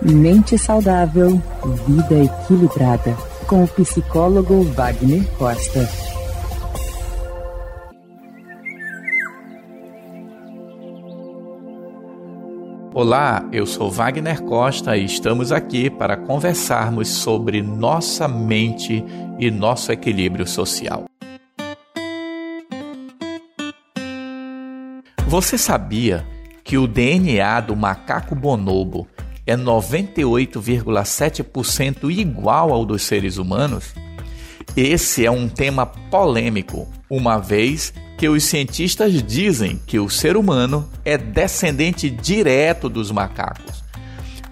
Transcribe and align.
Mente 0.00 0.56
saudável, 0.56 1.42
vida 1.84 2.22
equilibrada. 2.22 3.16
Com 3.48 3.64
o 3.64 3.68
psicólogo 3.68 4.62
Wagner 4.62 5.28
Costa. 5.36 5.88
Olá, 12.94 13.44
eu 13.52 13.66
sou 13.66 13.90
Wagner 13.90 14.40
Costa 14.44 14.96
e 14.96 15.04
estamos 15.04 15.50
aqui 15.50 15.90
para 15.90 16.16
conversarmos 16.16 17.08
sobre 17.08 17.60
nossa 17.60 18.28
mente 18.28 19.04
e 19.36 19.50
nosso 19.50 19.90
equilíbrio 19.90 20.46
social. 20.46 21.06
Você 25.26 25.58
sabia 25.58 26.24
que 26.62 26.78
o 26.78 26.86
DNA 26.86 27.62
do 27.62 27.74
macaco 27.74 28.36
bonobo 28.36 29.08
é 29.48 29.56
98,7% 29.56 32.10
igual 32.10 32.70
ao 32.70 32.84
dos 32.84 33.02
seres 33.02 33.38
humanos? 33.38 33.94
Esse 34.76 35.24
é 35.24 35.30
um 35.30 35.48
tema 35.48 35.86
polêmico, 35.86 36.86
uma 37.08 37.38
vez 37.38 37.94
que 38.18 38.28
os 38.28 38.44
cientistas 38.44 39.22
dizem 39.22 39.80
que 39.86 39.98
o 39.98 40.10
ser 40.10 40.36
humano 40.36 40.86
é 41.04 41.16
descendente 41.16 42.10
direto 42.10 42.90
dos 42.90 43.10
macacos. 43.10 43.82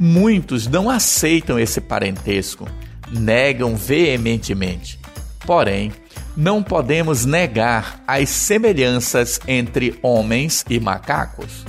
Muitos 0.01 0.67
não 0.67 0.89
aceitam 0.89 1.59
esse 1.59 1.79
parentesco, 1.81 2.67
negam 3.11 3.77
veementemente. 3.77 4.99
Porém, 5.45 5.93
não 6.37 6.63
podemos 6.63 7.25
negar 7.25 8.03
as 8.07 8.29
semelhanças 8.31 9.41
entre 9.47 9.99
homens 10.03 10.65
e 10.71 10.81
macacos. 10.81 11.65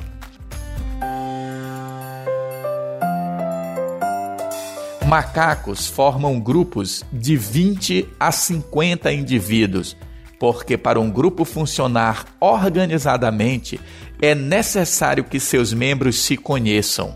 Macacos 5.08 5.88
formam 5.88 6.38
grupos 6.38 7.02
de 7.14 7.38
20 7.38 8.10
a 8.20 8.30
50 8.30 9.10
indivíduos, 9.14 9.96
porque 10.38 10.78
para 10.78 11.00
um 11.00 11.10
grupo 11.10 11.46
funcionar 11.46 12.26
organizadamente 12.42 13.80
é 14.22 14.36
necessário 14.36 15.24
que 15.24 15.40
seus 15.40 15.72
membros 15.72 16.20
se 16.20 16.36
conheçam. 16.36 17.16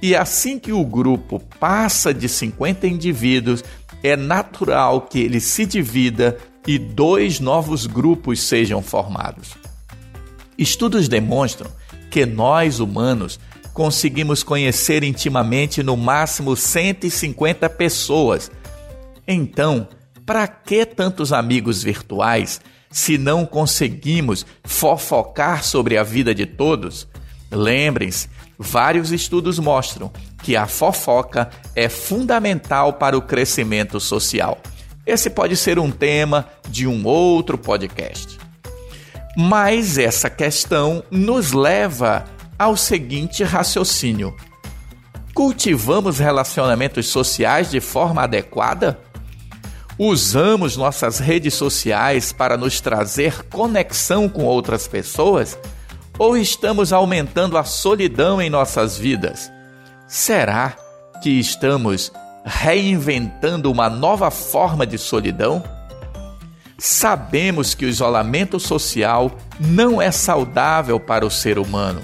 E 0.00 0.16
assim 0.16 0.58
que 0.58 0.72
o 0.72 0.82
grupo 0.82 1.42
passa 1.60 2.14
de 2.14 2.26
50 2.26 2.86
indivíduos, 2.86 3.62
é 4.02 4.16
natural 4.16 5.02
que 5.02 5.20
ele 5.20 5.40
se 5.40 5.66
divida 5.66 6.38
e 6.66 6.78
dois 6.78 7.38
novos 7.38 7.86
grupos 7.86 8.40
sejam 8.40 8.80
formados. 8.80 9.58
Estudos 10.56 11.06
demonstram 11.06 11.70
que 12.10 12.24
nós, 12.24 12.80
humanos, 12.80 13.38
conseguimos 13.72 14.42
conhecer 14.42 15.02
intimamente 15.02 15.82
no 15.82 15.96
máximo 15.96 16.56
150 16.56 17.68
pessoas. 17.70 18.50
Então, 19.26 19.88
para 20.26 20.46
que 20.46 20.84
tantos 20.84 21.32
amigos 21.32 21.82
virtuais 21.82 22.60
se 22.90 23.16
não 23.16 23.46
conseguimos 23.46 24.44
fofocar 24.64 25.64
sobre 25.64 25.96
a 25.96 26.02
vida 26.02 26.34
de 26.34 26.46
todos? 26.46 27.06
Lembrem-se, 27.50 28.28
vários 28.58 29.12
estudos 29.12 29.58
mostram 29.58 30.12
que 30.42 30.56
a 30.56 30.66
fofoca 30.66 31.50
é 31.74 31.88
fundamental 31.88 32.94
para 32.94 33.16
o 33.16 33.22
crescimento 33.22 33.98
social. 34.00 34.58
Esse 35.06 35.30
pode 35.30 35.56
ser 35.56 35.78
um 35.78 35.90
tema 35.90 36.46
de 36.68 36.86
um 36.86 37.04
outro 37.04 37.58
podcast. 37.58 38.38
Mas 39.36 39.98
essa 39.98 40.28
questão 40.28 41.02
nos 41.10 41.52
leva 41.52 42.24
ao 42.60 42.76
seguinte 42.76 43.42
raciocínio: 43.42 44.36
cultivamos 45.32 46.18
relacionamentos 46.18 47.08
sociais 47.08 47.70
de 47.70 47.80
forma 47.80 48.22
adequada? 48.24 49.00
Usamos 49.98 50.76
nossas 50.76 51.18
redes 51.18 51.54
sociais 51.54 52.32
para 52.32 52.58
nos 52.58 52.80
trazer 52.80 53.44
conexão 53.44 54.28
com 54.28 54.44
outras 54.44 54.86
pessoas? 54.86 55.58
Ou 56.18 56.36
estamos 56.36 56.92
aumentando 56.92 57.56
a 57.56 57.64
solidão 57.64 58.42
em 58.42 58.50
nossas 58.50 58.98
vidas? 58.98 59.50
Será 60.06 60.76
que 61.22 61.30
estamos 61.30 62.12
reinventando 62.44 63.70
uma 63.70 63.88
nova 63.88 64.30
forma 64.30 64.86
de 64.86 64.98
solidão? 64.98 65.62
Sabemos 66.78 67.74
que 67.74 67.86
o 67.86 67.88
isolamento 67.88 68.60
social 68.60 69.30
não 69.58 70.00
é 70.00 70.10
saudável 70.10 70.98
para 70.98 71.26
o 71.26 71.30
ser 71.30 71.58
humano. 71.58 72.02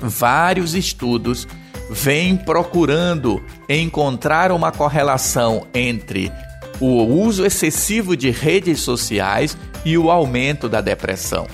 Vários 0.00 0.74
estudos 0.74 1.46
vêm 1.90 2.36
procurando 2.36 3.42
encontrar 3.68 4.52
uma 4.52 4.70
correlação 4.70 5.66
entre 5.74 6.32
o 6.80 7.02
uso 7.04 7.44
excessivo 7.44 8.16
de 8.16 8.30
redes 8.30 8.80
sociais 8.80 9.56
e 9.84 9.98
o 9.98 10.10
aumento 10.10 10.68
da 10.68 10.80
depressão. 10.80 11.46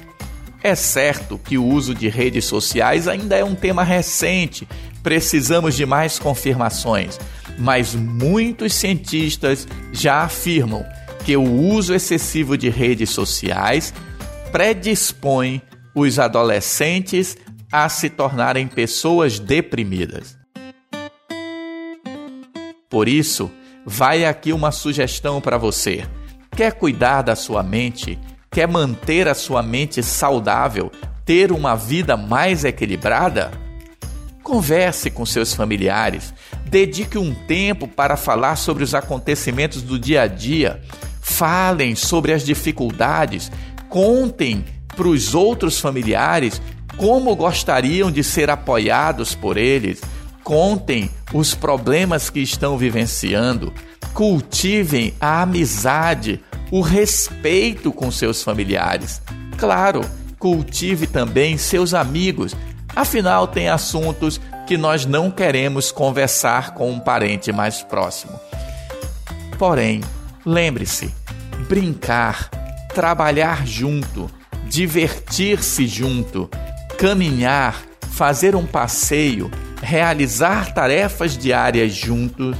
É 0.62 0.74
certo 0.74 1.38
que 1.38 1.56
o 1.58 1.64
uso 1.64 1.94
de 1.94 2.08
redes 2.08 2.44
sociais 2.44 3.08
ainda 3.08 3.36
é 3.36 3.44
um 3.44 3.54
tema 3.54 3.82
recente, 3.82 4.68
precisamos 5.02 5.74
de 5.74 5.86
mais 5.86 6.18
confirmações, 6.18 7.18
mas 7.58 7.94
muitos 7.94 8.74
cientistas 8.74 9.66
já 9.92 10.22
afirmam 10.22 10.84
que 11.24 11.36
o 11.36 11.42
uso 11.42 11.94
excessivo 11.94 12.56
de 12.56 12.68
redes 12.68 13.10
sociais 13.10 13.92
predispõe 14.52 15.62
os 15.94 16.18
adolescentes 16.18 17.36
a 17.70 17.88
se 17.88 18.08
tornarem 18.08 18.66
pessoas 18.66 19.38
deprimidas. 19.38 20.36
Por 22.88 23.08
isso, 23.08 23.50
vai 23.84 24.24
aqui 24.24 24.52
uma 24.52 24.70
sugestão 24.70 25.40
para 25.40 25.58
você. 25.58 26.04
Quer 26.50 26.72
cuidar 26.72 27.22
da 27.22 27.34
sua 27.34 27.62
mente? 27.62 28.18
Quer 28.50 28.68
manter 28.68 29.28
a 29.28 29.34
sua 29.34 29.62
mente 29.62 30.02
saudável? 30.02 30.90
Ter 31.24 31.52
uma 31.52 31.74
vida 31.74 32.16
mais 32.16 32.64
equilibrada? 32.64 33.50
Converse 34.42 35.10
com 35.10 35.26
seus 35.26 35.52
familiares, 35.52 36.32
dedique 36.70 37.18
um 37.18 37.34
tempo 37.34 37.88
para 37.88 38.16
falar 38.16 38.54
sobre 38.54 38.84
os 38.84 38.94
acontecimentos 38.94 39.82
do 39.82 39.98
dia 39.98 40.22
a 40.22 40.26
dia, 40.28 40.80
falem 41.20 41.96
sobre 41.96 42.32
as 42.32 42.44
dificuldades, 42.44 43.50
contem 43.88 44.64
para 44.96 45.08
os 45.08 45.34
outros 45.34 45.80
familiares 45.80 46.62
como 46.96 47.34
gostariam 47.36 48.10
de 48.10 48.22
ser 48.24 48.50
apoiados 48.50 49.34
por 49.34 49.56
eles, 49.56 50.00
contem 50.42 51.10
os 51.32 51.54
problemas 51.54 52.30
que 52.30 52.40
estão 52.40 52.78
vivenciando, 52.78 53.72
cultivem 54.14 55.14
a 55.20 55.42
amizade, 55.42 56.40
o 56.70 56.80
respeito 56.80 57.92
com 57.92 58.10
seus 58.10 58.42
familiares. 58.42 59.20
Claro, 59.58 60.00
cultive 60.38 61.06
também 61.06 61.56
seus 61.56 61.94
amigos 61.94 62.54
Afinal, 62.96 63.46
tem 63.46 63.68
assuntos 63.68 64.40
que 64.66 64.78
nós 64.78 65.04
não 65.04 65.30
queremos 65.30 65.92
conversar 65.92 66.72
com 66.72 66.90
um 66.90 66.98
parente 66.98 67.52
mais 67.52 67.82
próximo. 67.82 68.40
Porém, 69.58 70.00
lembre-se: 70.46 71.14
brincar, 71.68 72.48
trabalhar 72.94 73.66
junto, 73.66 74.30
divertir-se 74.66 75.86
junto, 75.86 76.50
caminhar, 76.96 77.82
fazer 78.12 78.54
um 78.54 78.66
passeio, 78.66 79.50
realizar 79.82 80.72
tarefas 80.72 81.36
diárias 81.36 81.92
juntos 81.92 82.56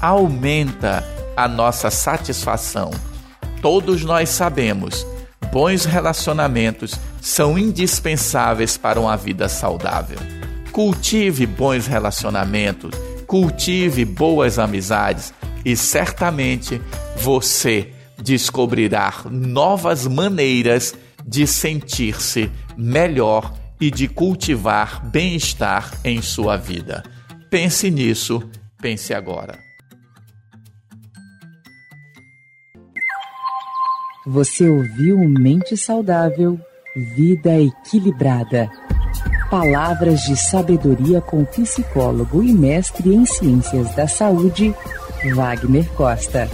aumenta 0.00 1.06
a 1.36 1.46
nossa 1.46 1.90
satisfação. 1.90 2.90
Todos 3.62 4.02
nós 4.02 4.28
sabemos 4.28 5.06
bons 5.52 5.84
relacionamentos 5.84 6.98
são 7.20 7.58
indispensáveis 7.58 8.76
para 8.76 9.00
uma 9.00 9.16
vida 9.16 9.48
saudável. 9.48 10.18
Cultive 10.72 11.46
bons 11.46 11.86
relacionamentos, 11.86 12.90
cultive 13.26 14.04
boas 14.04 14.58
amizades 14.58 15.32
e 15.64 15.76
certamente 15.76 16.80
você 17.16 17.90
descobrirá 18.22 19.14
novas 19.30 20.06
maneiras 20.06 20.94
de 21.26 21.46
sentir-se 21.46 22.50
melhor 22.76 23.52
e 23.80 23.90
de 23.90 24.08
cultivar 24.08 25.04
bem-estar 25.06 25.92
em 26.04 26.22
sua 26.22 26.56
vida. 26.56 27.02
Pense 27.50 27.90
nisso, 27.90 28.42
pense 28.80 29.12
agora. 29.14 29.58
Você 34.26 34.68
ouviu 34.68 35.18
Mente 35.18 35.76
Saudável, 35.76 36.58
Vida 37.14 37.60
Equilibrada. 37.60 38.68
Palavras 39.48 40.22
de 40.22 40.36
sabedoria 40.36 41.20
com 41.20 41.44
psicólogo 41.44 42.42
e 42.42 42.52
mestre 42.52 43.14
em 43.14 43.24
ciências 43.24 43.94
da 43.94 44.08
saúde, 44.08 44.74
Wagner 45.32 45.88
Costa. 45.92 46.48